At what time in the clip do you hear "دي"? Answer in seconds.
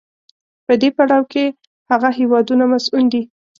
3.13-3.21